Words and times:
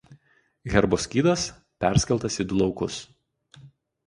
Herbo 0.75 0.97
skydas 1.03 1.43
perskeltas 1.85 2.39
į 2.45 2.47
du 2.53 2.59
laukus. 2.63 2.99